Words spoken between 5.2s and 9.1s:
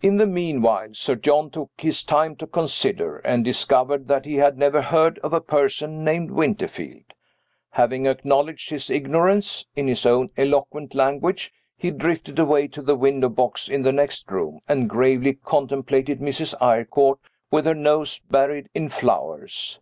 a person named Winterfield. Having acknowledged his